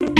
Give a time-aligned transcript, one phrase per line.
[0.00, 0.14] Thank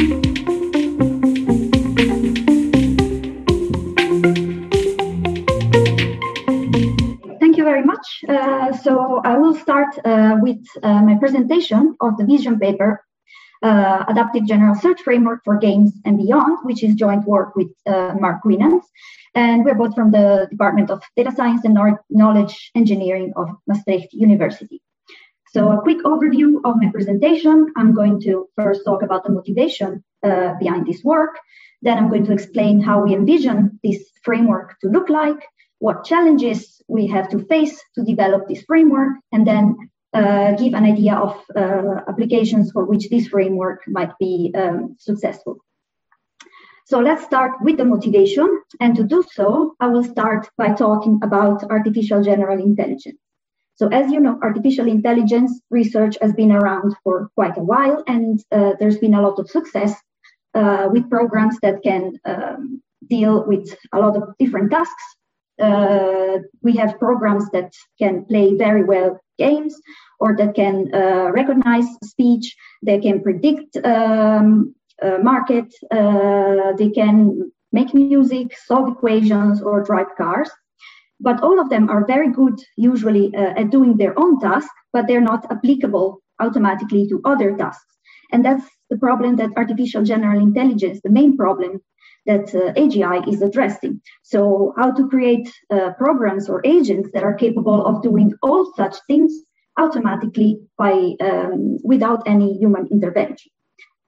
[7.59, 8.07] you very much.
[8.29, 13.05] Uh, so I will start uh, with uh, my presentation of the vision paper,
[13.63, 18.15] uh, Adaptive General Search Framework for Games and Beyond, which is joint work with uh,
[18.19, 18.85] Mark Winands.
[19.35, 21.77] And we're both from the Department of Data Science and
[22.11, 24.81] Knowledge Engineering of Maastricht University.
[25.55, 27.73] So a quick overview of my presentation.
[27.77, 31.39] I'm going to first talk about the motivation uh, behind this work.
[31.81, 35.41] Then I'm going to explain how we envision this framework to look like,
[35.79, 39.77] what challenges we have to face to develop this framework, and then
[40.13, 45.59] uh, give an idea of uh, applications for which this framework might be um, successful.
[46.87, 48.49] So let's start with the motivation.
[48.81, 53.21] And to do so, I will start by talking about artificial general intelligence.
[53.77, 58.41] So as you know, artificial intelligence research has been around for quite a while, and
[58.53, 59.95] uh, there's been a lot of success
[60.55, 65.05] uh, with programs that can um, deal with a lot of different tasks.
[65.61, 69.75] Uh, we have programs that can play very well games
[70.21, 74.75] or that can uh, recognize speech, they can predict um,
[75.23, 80.51] market, uh, they can make music, solve equations, or drive cars
[81.25, 85.07] but all of them are very good usually uh, at doing their own task, but
[85.07, 87.95] they're not applicable automatically to other tasks.
[88.33, 91.81] And that's the problem that artificial general intelligence, the main problem
[92.27, 94.01] that uh, AGI is addressing.
[94.23, 98.97] So, how to create uh, programs or agents that are capable of doing all such
[99.07, 99.33] things
[99.79, 103.51] automatically by um, without any human intervention.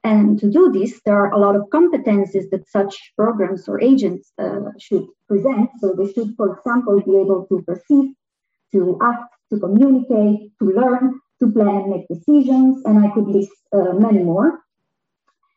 [0.06, 4.32] And to do this, there are a lot of competencies that such programs or agents
[4.38, 5.68] uh, should present.
[5.80, 8.14] So they should, for example, be able to perceive,
[8.70, 13.94] to act, to communicate, to learn, to plan, make decisions, and I could list uh,
[13.94, 14.60] many more.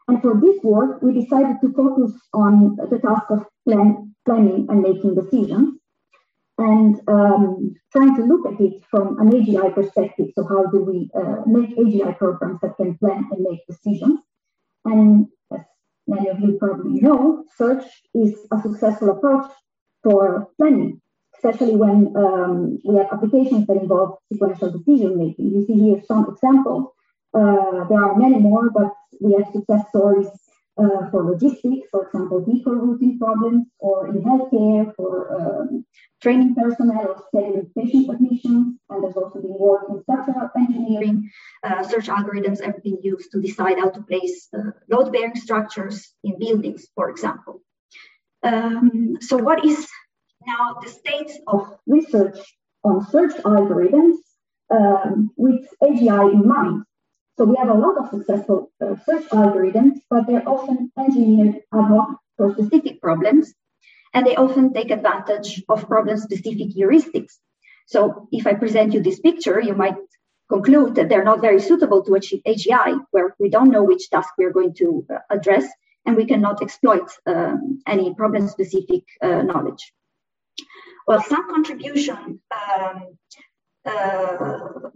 [0.08, 4.81] And for this work, we decided to focus on the task of plan, planning and
[4.81, 5.75] making decisions
[6.58, 10.30] and um, trying to look at it from an AGI perspective.
[10.33, 14.20] So how do we uh, make AGI programs that can plan and make decisions?
[14.92, 15.61] And as
[16.08, 19.52] many of you probably know, search is a successful approach
[20.04, 21.02] for planning,
[21.36, 25.52] especially when um, we have applications that involve sequential decision making.
[25.52, 26.88] You see here some examples.
[27.33, 28.92] Uh, there are many more, but
[29.22, 30.30] we have success stories
[30.79, 35.85] uh, for logistics, for example, vehicle routing problems, or in healthcare for um,
[36.21, 38.77] training personnel or scheduling patient admissions.
[38.89, 41.29] And there's also been work in structural engineering.
[41.63, 46.39] Uh, search algorithms have been used to decide how to place uh, load-bearing structures in
[46.39, 47.61] buildings, for example.
[48.43, 49.87] Um, so what is
[50.47, 52.37] now the state of research
[52.83, 54.17] on search algorithms
[54.69, 56.83] um, with AGI in mind?
[57.39, 61.86] So we have a lot of successful uh, search algorithms, but they're often engineered ad
[61.86, 63.54] hoc for specific problems,
[64.14, 67.38] and they often take advantage of problem-specific heuristics.
[67.88, 69.95] So if I present you this picture, you might
[70.50, 74.33] conclude that they're not very suitable to achieve AGI, where we don't know which task
[74.38, 75.66] we're going to uh, address,
[76.06, 79.94] and we cannot exploit um, any problem-specific uh, knowledge.
[81.08, 83.17] Well, some contribution um,
[83.86, 84.89] uh,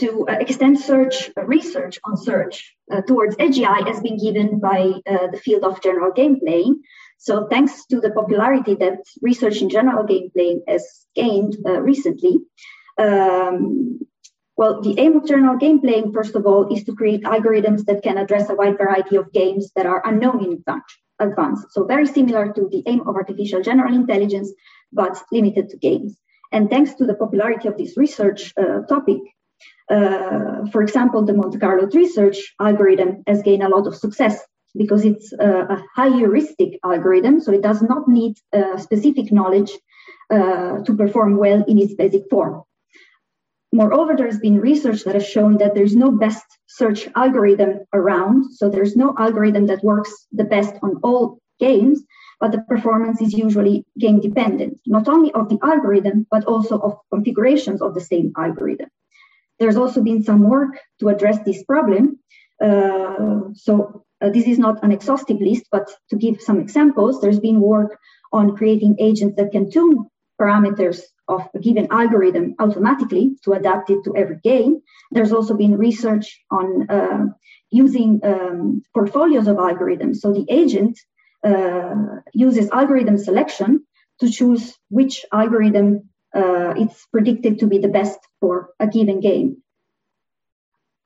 [0.00, 4.92] to uh, extend search uh, research on search uh, towards AGI has been given by
[5.06, 6.82] the field of general game playing.
[7.18, 12.40] So thanks to the popularity that research in general game playing has gained recently,
[12.98, 14.00] um,
[14.56, 18.02] well, the aim of general game playing, first of all, is to create algorithms that
[18.02, 20.64] can address a wide variety of games that are unknown in
[21.18, 21.66] advance.
[21.70, 24.52] So very similar to the aim of artificial general intelligence,
[24.92, 26.16] but limited to games.
[26.52, 29.18] And thanks to the popularity of this research uh, topic,
[29.90, 34.40] uh, for example, the Monte Carlo tree search algorithm has gained a lot of success
[34.76, 39.70] because it's uh, a high heuristic algorithm, so it does not need uh, specific knowledge
[40.30, 42.62] uh, to perform well in its basic form.
[43.72, 48.68] Moreover, there's been research that has shown that there's no best search algorithm around, so
[48.68, 52.02] there's no algorithm that works the best on all games,
[52.40, 56.98] but the performance is usually game dependent, not only of the algorithm, but also of
[57.12, 58.88] configurations of the same algorithm.
[59.58, 62.18] There's also been some work to address this problem.
[62.62, 67.40] Uh, so uh, this is not an exhaustive list, but to give some examples, there's
[67.40, 67.98] been work
[68.32, 70.06] on creating agents that can tune
[70.40, 74.80] parameters of a given algorithm automatically to adapt it to every game.
[75.10, 77.26] There's also been research on uh,
[77.70, 80.16] using um, portfolios of algorithms.
[80.16, 80.98] So the agent
[81.44, 81.94] uh,
[82.32, 83.86] uses algorithm selection
[84.20, 89.62] to choose which algorithm uh, it's predicted to be the best for a given game.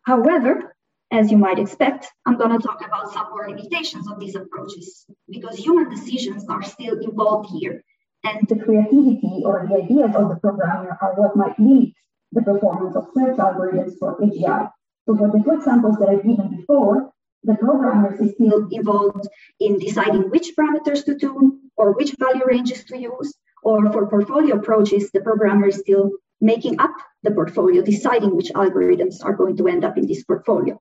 [0.03, 0.75] However,
[1.13, 5.07] as you might expect, I'm going to talk about some more limitations of these approaches
[5.31, 7.85] because human decisions are still involved here.
[8.25, 11.95] And the creativity or the ideas of the programmer are what might limit
[12.33, 14.73] the performance of search algorithms for AGI.
[15.07, 17.13] So for the two examples that I've given before,
[17.45, 19.29] the programmers is still involved
[19.61, 23.33] in deciding which parameters to tune or which value ranges to use.
[23.63, 29.25] Or for portfolio approaches, the programmer is still making up the portfolio, deciding which algorithms
[29.25, 30.81] are going to end up in this portfolio.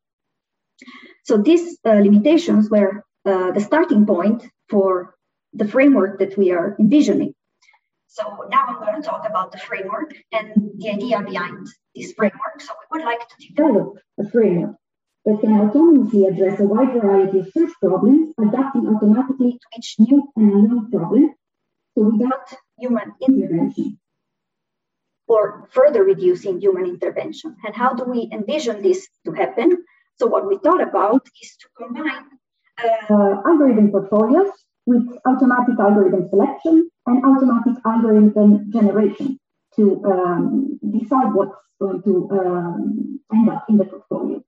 [1.23, 5.15] So these uh, limitations were uh, the starting point for
[5.53, 7.33] the framework that we are envisioning.
[8.07, 12.61] So now I'm going to talk about the framework and the idea behind this framework.
[12.61, 14.75] So we would like to develop a framework
[15.25, 20.31] that can autonomously address a wide variety of search problems, adapting automatically to each new
[20.37, 21.35] and unknown problem,
[21.95, 22.47] so without
[22.77, 23.99] human intervention
[25.27, 27.55] or further reducing human intervention.
[27.65, 29.83] And how do we envision this to happen?
[30.19, 32.25] So what we thought about is to combine
[32.83, 34.51] uh, algorithm portfolios
[34.85, 39.39] with automatic algorithm selection and automatic algorithm generation
[39.75, 44.43] to um, decide what's going to um, end up in the portfolio.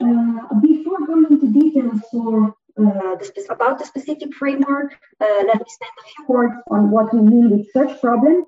[0.00, 5.64] Uh, before going into details for uh, the about the specific framework, uh, let me
[5.68, 8.46] spend a few words on what we mean with search problems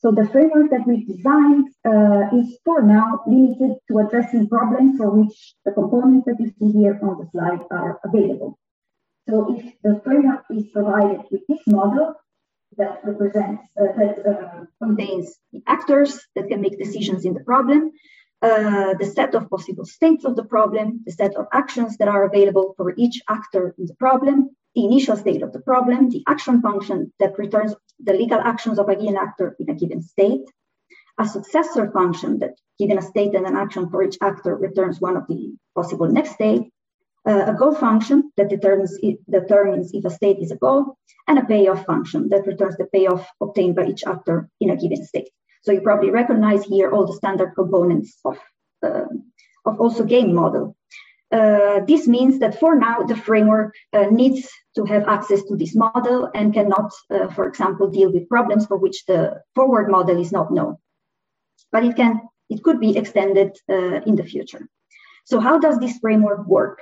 [0.00, 5.10] so the framework that we've designed uh, is for now limited to addressing problems for
[5.10, 8.58] which the components that you see here on the slide are available.
[9.28, 12.14] So if the framework is provided with this model
[12.78, 17.92] that represents, uh, that uh, contains the actors that can make decisions in the problem,
[18.40, 22.24] uh, the set of possible states of the problem, the set of actions that are
[22.24, 26.62] available for each actor in the problem, the initial state of the problem, the action
[26.62, 30.42] function that returns the legal actions of a given actor in a given state,
[31.18, 35.16] a successor function that, given a state and an action for each actor, returns one
[35.16, 36.62] of the possible next state,
[37.28, 40.96] uh, a goal function that determines, determines if a state is a goal,
[41.28, 45.04] and a payoff function that returns the payoff obtained by each actor in a given
[45.04, 45.28] state.
[45.62, 48.38] So you probably recognize here all the standard components of,
[48.82, 49.04] uh,
[49.66, 50.76] of also game model.
[51.32, 55.76] Uh, this means that for now, the framework uh, needs to have access to this
[55.76, 60.32] model and cannot, uh, for example, deal with problems for which the forward model is
[60.32, 60.76] not known.
[61.70, 64.68] But it can, it could be extended uh, in the future.
[65.24, 66.80] So how does this framework work?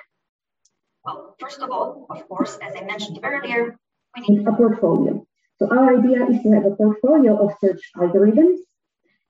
[1.05, 3.77] Well, first of all, of course, as I mentioned earlier,
[4.17, 5.27] we need a portfolio.
[5.59, 8.59] So our idea is to have a portfolio of search algorithms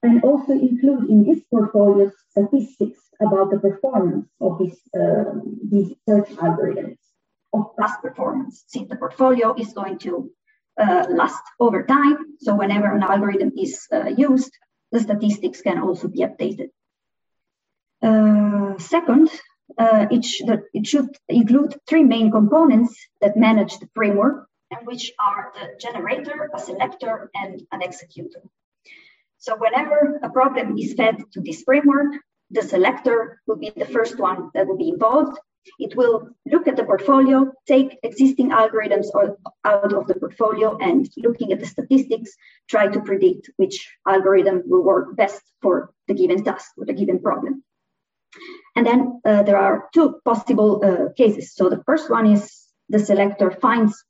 [0.03, 5.25] and also include in this portfolio statistics about the performance of this, uh,
[5.71, 6.99] these search algorithms
[7.53, 10.31] of past performance, since the portfolio is going to
[10.81, 12.19] uh, last over time.
[12.39, 14.53] So whenever an algorithm is uh, used,
[14.93, 16.71] the statistics can also be updated.
[18.01, 19.29] Uh, second,
[19.77, 20.43] uh, it, sh
[20.73, 26.51] it should include three main components that manage the framework, and which are the generator,
[26.55, 28.43] a selector, and an executor.
[29.39, 32.15] So whenever a problem is fed to this framework,
[32.51, 35.39] the selector will be the first one that will be involved.
[35.79, 39.09] It will look at the portfolio, take existing algorithms
[39.65, 42.35] out of the portfolio, and looking at the statistics,
[42.69, 47.21] try to predict which algorithm will work best for the given task or the given
[47.21, 47.63] problem.
[48.75, 51.55] And then uh, there are two possible uh, cases.
[51.55, 54.03] So the first one is the selector finds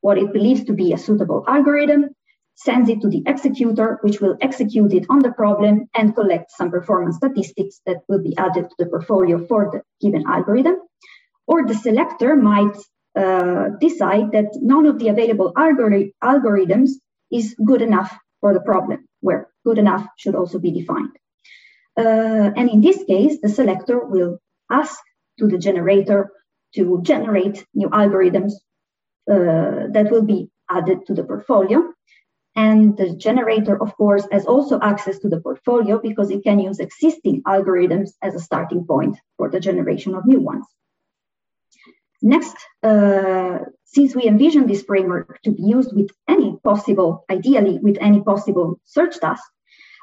[0.00, 2.15] what it believes to be a suitable algorithm
[2.56, 6.70] sends it to the executor, which will execute it on the problem and collect some
[6.70, 10.76] performance statistics that will be added to the portfolio for the given algorithm.
[11.46, 12.76] Or the selector might
[13.14, 16.90] uh, decide that none of the available algori- algorithms
[17.30, 21.14] is good enough for the problem, where good enough should also be defined.
[21.98, 24.38] Uh, and in this case, the selector will
[24.70, 24.98] ask
[25.38, 26.30] to the generator
[26.74, 28.52] to generate new algorithms
[29.30, 31.92] uh, that will be added to the portfolio
[32.56, 36.80] and the generator, of course, has also access to the portfolio because it can use
[36.80, 40.66] existing algorithms as a starting point for the generation of new ones.
[42.22, 47.98] Next, uh, since we envision this framework to be used with any possible, ideally with
[48.00, 49.44] any possible search task,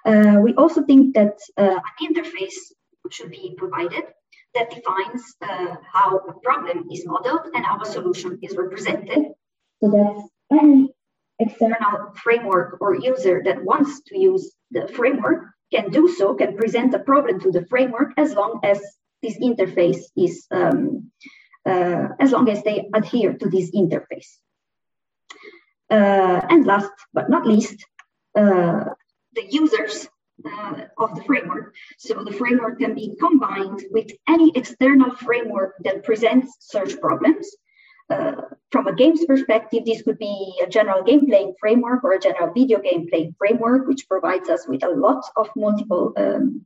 [0.05, 2.59] uh, we also think that uh, an interface
[3.09, 4.03] should be provided
[4.53, 9.33] that defines uh, how a problem is modeled and how a solution is represented.
[9.81, 10.93] So that any
[11.39, 16.93] external framework or user that wants to use the framework can do so, can present
[16.93, 18.79] a problem to the framework as long as
[19.21, 21.11] this interface is, um,
[21.65, 24.37] uh, as long as they adhere to this interface.
[25.89, 27.85] Uh, and last but not least,
[28.35, 28.85] uh,
[29.33, 30.07] the users
[30.45, 31.73] uh, of the framework.
[31.97, 37.47] So the framework can be combined with any external framework that presents search problems.
[38.09, 42.51] From a games perspective, this could be a general game playing framework or a general
[42.51, 46.65] video game playing framework, which provides us with a lot of multiple um,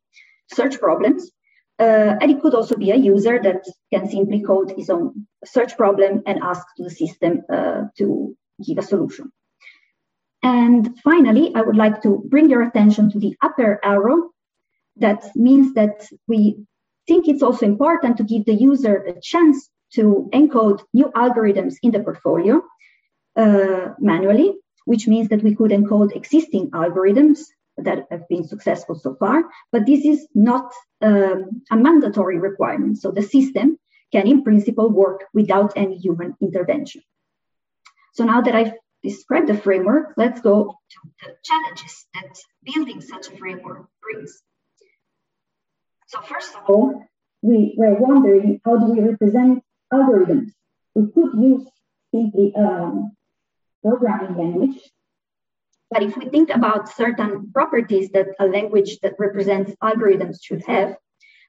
[0.53, 1.31] search problems.
[1.79, 3.63] Uh, and it could also be a user that
[3.93, 8.81] can simply code his own search problem and ask the system uh, to give a
[8.81, 9.31] solution.
[10.41, 14.31] And finally, I would like to bring your attention to the upper arrow.
[14.95, 16.65] That means that we
[17.07, 21.91] think it's also important to give the user a chance to encode new algorithms in
[21.91, 22.61] the portfolio
[23.35, 24.53] uh, manually,
[24.85, 27.39] which means that we could encode existing algorithms
[27.77, 32.97] that have been successful so far, but this is not um, a mandatory requirement.
[32.97, 33.77] So the system
[34.11, 37.03] can, in principle, work without any human intervention.
[38.13, 43.27] So now that I've described the framework, let's go to the challenges that building such
[43.27, 44.41] a framework brings.
[46.07, 47.03] So first of all,
[47.41, 49.63] we were wondering how do we represent
[49.93, 50.51] algorithms?
[50.95, 51.67] We could use
[52.11, 53.11] simply um,
[53.83, 54.81] programming language
[55.89, 60.97] but if we think about certain properties that a language that represents algorithms should have,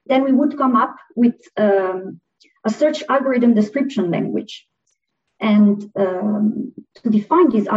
[0.05, 2.21] then we would come up with um,
[2.65, 4.65] a search algorithm description language.
[5.41, 7.67] And um, to define this,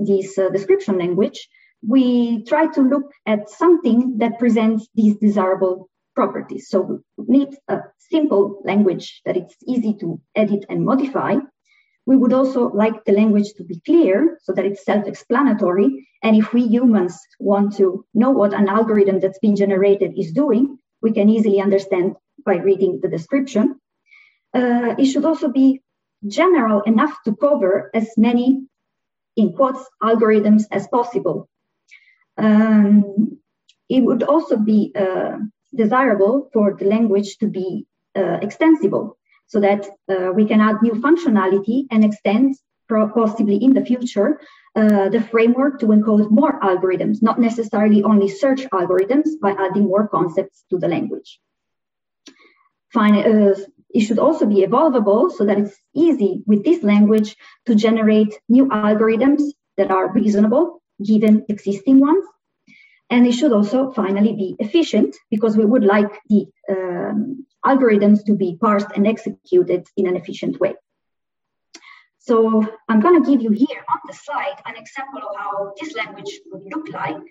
[0.00, 1.48] this uh, description language,
[1.86, 5.88] we try to look at something that presents these desirable
[6.20, 6.64] properties.
[6.72, 6.76] So
[7.16, 7.76] we need a
[8.12, 11.34] simple language that it's easy to edit and modify,
[12.08, 15.88] we would also like the language to be clear so that it's self explanatory.
[16.24, 17.86] And if we humans want to
[18.20, 23.00] know what an algorithm that's been generated is doing, we can easily understand by reading
[23.02, 23.64] the description.
[24.58, 25.82] Uh, it should also be
[26.26, 28.48] general enough to cover as many,
[29.36, 31.48] in quotes, algorithms as possible.
[32.38, 33.38] Um,
[33.88, 35.38] it would also be uh,
[35.74, 40.92] desirable for the language to be uh, extensible so that uh, we can add new
[40.92, 42.56] functionality and extend
[42.88, 44.40] possibly in the future
[44.74, 50.08] uh, the framework to encode more algorithms, not necessarily only search algorithms by adding more
[50.08, 51.40] concepts to the language.
[52.92, 53.54] Fine, uh,
[53.90, 58.66] it should also be evolvable so that it's easy with this language to generate new
[58.66, 59.42] algorithms
[59.76, 62.24] that are reasonable given existing ones.
[63.10, 68.34] And it should also finally be efficient because we would like the um, algorithms to
[68.34, 70.74] be parsed and executed in an efficient way.
[72.18, 75.94] So I'm going to give you here on the slide an example of how this
[75.96, 77.22] language would look like.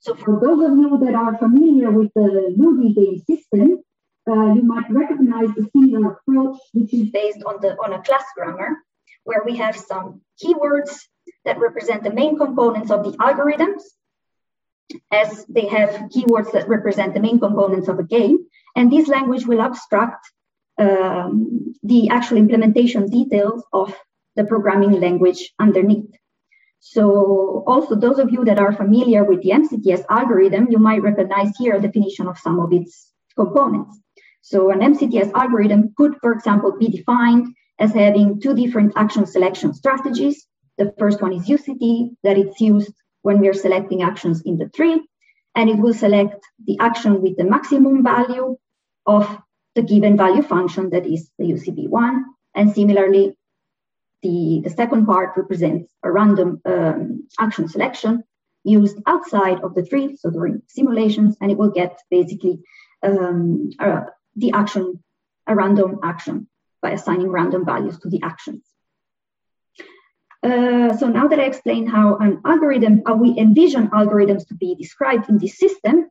[0.00, 3.82] So for those of you that are familiar with the Ludii game system,
[4.28, 8.24] uh, you might recognize the similar approach, which is based on the on a class
[8.36, 8.76] grammar,
[9.24, 10.92] where we have some keywords
[11.44, 13.82] that represent the main components of the algorithms,
[15.10, 18.46] as they have keywords that represent the main components of a game.
[18.76, 20.26] And this language will abstract
[20.78, 23.94] um, the actual implementation details of
[24.36, 26.10] the programming language underneath.
[26.80, 31.56] So also those of you that are familiar with the MCTS algorithm, you might recognize
[31.56, 34.00] here a definition of some of its components.
[34.40, 39.74] So an MCTS algorithm could, for example, be defined as having two different action selection
[39.74, 40.46] strategies.
[40.78, 42.92] The first one is UCT, that it's used
[43.22, 45.00] when we are selecting actions in the tree,
[45.54, 48.56] and it will select the action with the maximum value
[49.06, 49.38] of
[49.74, 52.22] the given value function that is the UCB1.
[52.54, 53.36] And similarly,
[54.22, 58.24] the, the second part represents a random um, action selection
[58.64, 62.60] used outside of the tree, so during simulations, and it will get basically
[63.02, 64.02] um, uh,
[64.36, 65.02] the action,
[65.46, 66.48] a random action
[66.80, 68.62] by assigning random values to the actions.
[70.42, 74.74] Uh, so now that I explained how an algorithm, how we envision algorithms to be
[74.74, 76.08] described in this system,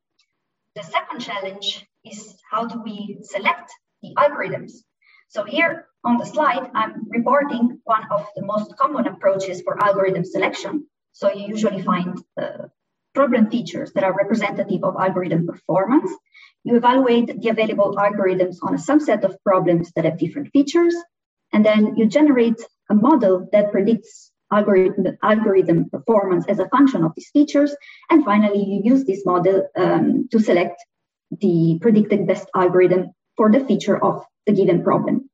[0.75, 3.71] the second challenge is how do we select
[4.01, 4.71] the algorithms?
[5.27, 10.23] So here on the slide, I'm reporting one of the most common approaches for algorithm
[10.23, 10.87] selection.
[11.11, 12.67] So you usually find uh,
[13.13, 16.09] problem features that are representative of algorithm performance.
[16.63, 20.95] You evaluate the available algorithms on a subset of problems that have different features,
[21.51, 22.61] and then you generate
[22.91, 27.73] a model that predicts algorithm, algorithm performance as a function of these features.
[28.09, 30.77] And finally, you use this model um, to select
[31.39, 35.29] the predicted best algorithm for the feature of the given problem.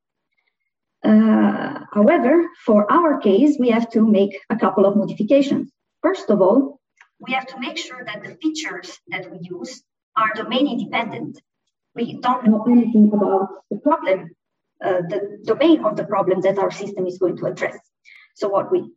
[1.03, 5.71] Uh, however, for our case, we have to make a couple of modifications.
[6.03, 6.79] First of all,
[7.19, 9.83] we have to make sure that the features that we use
[10.15, 11.39] are domain independent.
[11.95, 14.29] We don't know anything about the problem,
[14.83, 17.77] uh, the domain of the problem that our system is going to address.
[18.35, 18.91] So what we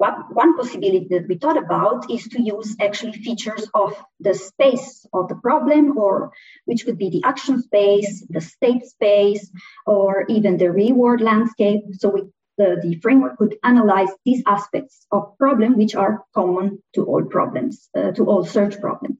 [0.00, 5.04] what, one possibility that we thought about is to use actually features of the space
[5.12, 6.32] of the problem, or
[6.64, 9.50] which could be the action space, the state space,
[9.84, 11.82] or even the reward landscape.
[11.92, 12.22] So we,
[12.56, 17.90] the, the framework could analyze these aspects of problem which are common to all problems,
[17.94, 19.18] uh, to all search problems.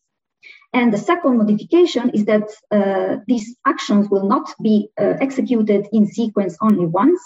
[0.72, 6.06] And the second modification is that uh, these actions will not be uh, executed in
[6.06, 7.20] sequence only once,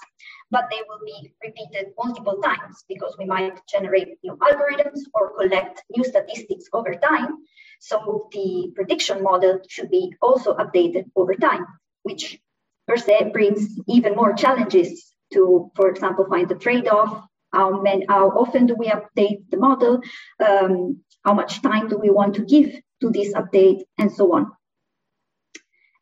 [0.51, 5.83] but they will be repeated multiple times because we might generate new algorithms or collect
[5.95, 7.37] new statistics over time.
[7.81, 11.67] So the prediction model should be also updated over time,
[12.03, 12.41] which
[12.87, 17.27] per se brings even more challenges to, for example, find the trade-off.
[17.55, 20.01] How, many, how often do we update the model?
[20.45, 24.51] Um, how much time do we want to give to this update, and so on.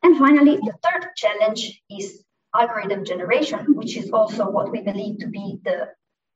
[0.03, 5.29] And finally, the third challenge is algorithm generation, which is also what we believe to
[5.29, 5.89] be the,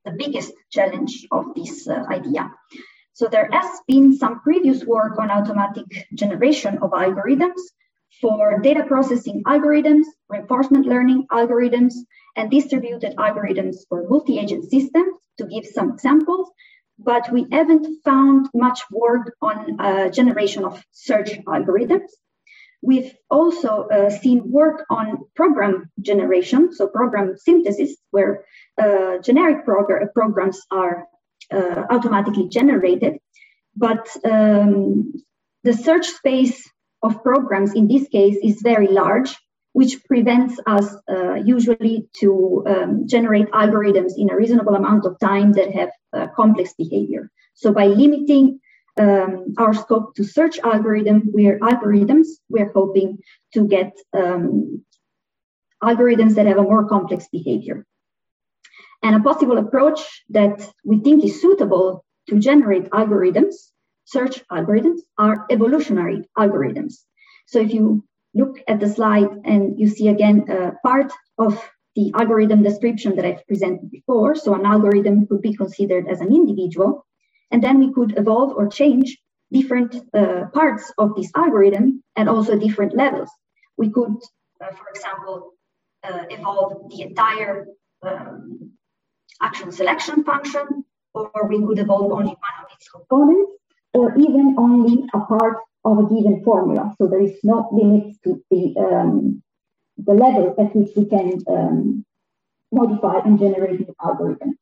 [0.05, 2.51] the biggest challenge of this uh, idea.
[3.13, 7.63] So there has been some previous work on automatic generation of algorithms
[8.21, 11.95] for data processing algorithms, reinforcement learning algorithms,
[12.37, 16.51] and distributed algorithms for multi-agent systems, to give some examples.
[16.99, 22.09] But we haven't found much work on uh, generation of search algorithms.
[22.83, 28.45] We've also uh, seen work on program generation, so program synthesis, where
[28.81, 31.07] uh, generic prog- programs are
[31.53, 33.19] uh, automatically generated.
[33.75, 35.13] But um,
[35.65, 36.67] the search space
[37.03, 39.37] of programs in this case is very large,
[39.73, 45.53] which prevents us uh, usually to um, generate algorithms in a reasonable amount of time
[45.53, 47.31] that have uh, complex behavior.
[47.55, 48.61] So by limiting
[48.99, 53.19] um, our scope to search algorithm, we're algorithms, we're hoping
[53.55, 54.85] to get um,
[55.83, 57.85] algorithms that have a more complex behavior.
[59.03, 60.01] And a possible approach
[60.31, 63.55] that we think is suitable to generate algorithms,
[64.07, 66.95] search algorithms, are evolutionary algorithms.
[67.47, 71.53] So if you look at the slide and you see again a part of
[71.97, 76.33] the algorithm description that I've presented before, so an algorithm could be considered as an
[76.33, 77.07] individual,
[77.51, 79.19] and then we could evolve or change
[79.51, 83.31] different uh, parts of this algorithm at also different levels.
[83.77, 84.17] We could,
[84.61, 85.53] uh, for example,
[86.05, 87.67] uh, evolve the entire
[88.03, 88.73] um,
[89.41, 93.53] action selection function, or we could evolve only one of its components,
[93.97, 95.57] or even only a part
[95.89, 96.95] of a given formula.
[96.99, 99.43] So there is no limit to the, um,
[99.97, 102.05] the level at which we can um,
[102.71, 104.61] modify and generate new algorithms.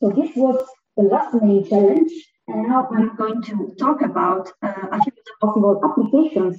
[0.00, 0.58] So this was
[0.96, 2.12] the last main challenge.
[2.48, 6.56] And now I'm going to talk about uh, a few possible applications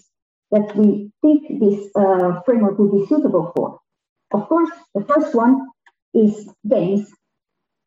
[0.52, 3.80] that we think this uh, framework will be suitable for.
[4.32, 5.54] Of course, the first one
[6.14, 7.08] is games,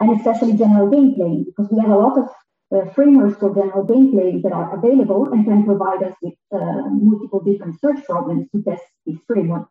[0.01, 2.29] and especially general game playing, because we have a lot of
[2.74, 6.83] uh, frameworks for general game playing that are available and can provide us with uh,
[6.90, 9.68] multiple different search problems to test this framework.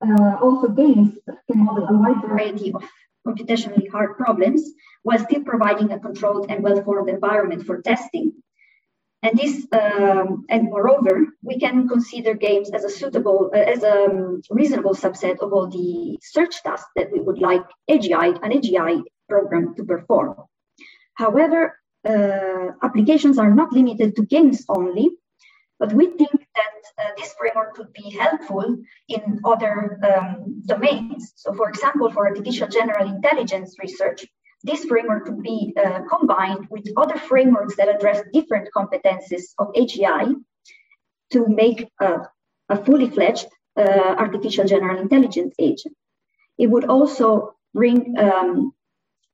[0.00, 1.18] Uh, also, games
[1.50, 2.84] can model a wide variety of
[3.26, 4.70] computationally hard problems
[5.02, 8.32] while still providing a controlled and well-formed environment for testing.
[9.22, 14.04] And this, um, and moreover, we can consider games as a suitable, uh, as a
[14.04, 19.02] um, reasonable subset of all the search tasks that we would like AGI, an AGI
[19.26, 20.36] program to perform.
[21.14, 25.10] However, uh, applications are not limited to games only,
[25.78, 28.76] but we think that uh, this framework could be helpful
[29.08, 31.32] in other um, domains.
[31.36, 34.24] So, for example, for artificial general intelligence research,
[34.62, 40.34] this framework could be uh, combined with other frameworks that address different competencies of AGI
[41.32, 42.20] to make a,
[42.68, 45.94] a fully fledged uh, artificial general intelligence agent.
[46.56, 48.72] It would also bring um,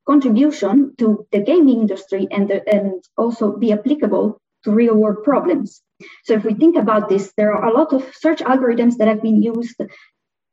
[0.06, 5.82] contribution to the gaming industry and, the, and also be applicable to real world problems.
[6.24, 9.22] So if we think about this, there are a lot of search algorithms that have
[9.22, 9.80] been used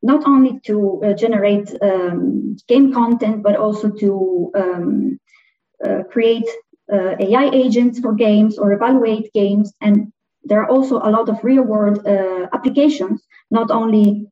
[0.02, 5.18] not only to uh, generate um, game content, but also to um,
[5.84, 6.48] uh, create
[6.92, 9.72] uh, AI agents for games or evaluate games.
[9.80, 10.12] And
[10.44, 14.30] there are also a lot of real world uh, applications, not only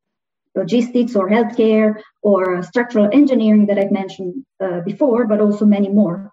[0.57, 6.33] logistics or healthcare or structural engineering that I've mentioned uh, before, but also many more.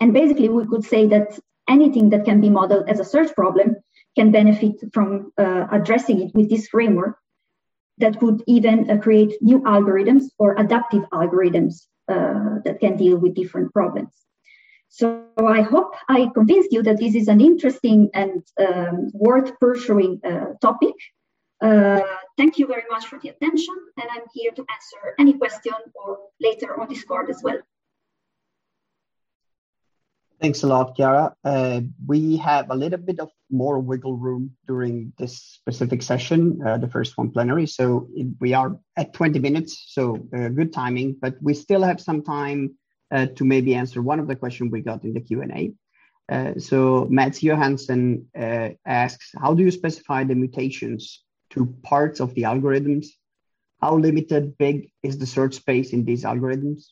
[0.00, 1.38] And basically, we could say that
[1.68, 3.76] anything that can be modeled as a search problem
[4.16, 7.16] can benefit from uh, addressing it with this framework
[7.98, 13.34] that could even uh, create new algorithms or adaptive algorithms uh, that can deal with
[13.34, 14.12] different problems.
[14.88, 20.20] So I hope I convinced you that this is an interesting and um, worth pursuing
[20.24, 20.94] uh, topic.
[21.60, 22.00] Uh,
[22.36, 26.18] thank you very much for the attention, and I'm here to answer any question or
[26.40, 27.58] later on Discord as well.
[30.40, 31.34] Thanks a lot, Chiara.
[31.42, 36.78] Uh, we have a little bit of more wiggle room during this specific session, uh,
[36.78, 37.66] the first one plenary.
[37.66, 42.00] So it, we are at 20 minutes, so uh, good timing, but we still have
[42.00, 42.76] some time
[43.10, 45.72] uh, to maybe answer one of the questions we got in the Q&A.
[46.30, 48.26] Uh, so Mats Johansson
[48.86, 53.06] asks, how do you specify the mutations to parts of the algorithms?
[53.80, 56.86] How limited big is the search space in these algorithms?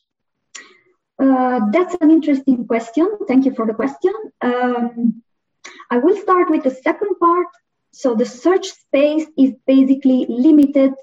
[1.19, 3.09] Uh, that's an interesting question.
[3.27, 4.13] Thank you for the question.
[4.41, 5.23] Um,
[5.89, 7.47] I will start with the second part.
[7.91, 10.93] So the search space is basically limited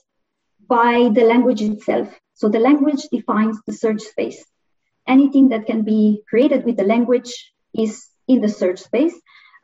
[0.68, 2.08] by the language itself.
[2.34, 4.44] So the language defines the search space.
[5.06, 9.14] Anything that can be created with the language is in the search space.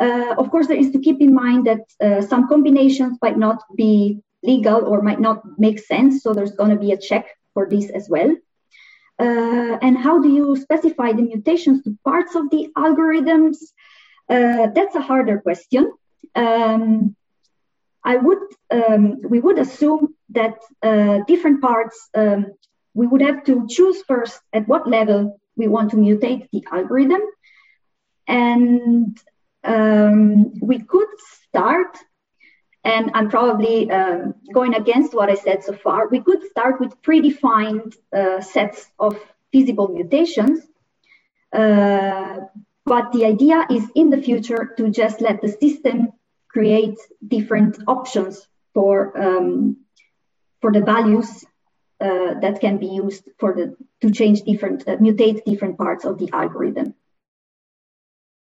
[0.01, 3.63] Uh, of course, there is to keep in mind that uh, some combinations might not
[3.77, 6.23] be legal or might not make sense.
[6.23, 8.35] So there's going to be a check for this as well.
[9.19, 13.59] Uh, and how do you specify the mutations to parts of the algorithms?
[14.29, 15.93] Uh, that's a harder question.
[16.35, 17.15] Um,
[18.03, 18.39] I would,
[18.71, 22.47] um, we would assume that uh, different parts, um,
[22.95, 27.21] we would have to choose first at what level we want to mutate the algorithm.
[28.27, 29.19] And
[29.65, 31.09] um, we could
[31.49, 31.97] start
[32.85, 36.09] and I'm probably um, going against what I said so far.
[36.09, 39.21] We could start with predefined uh, sets of
[39.53, 40.61] feasible mutations.
[41.53, 42.39] Uh,
[42.87, 46.13] but the idea is in the future to just let the system
[46.49, 46.97] create
[47.27, 49.77] different options for, um,
[50.61, 51.45] for the values
[52.01, 56.19] uh, that can be used for the, to change different, uh, mutate different parts of
[56.19, 56.95] the algorithm.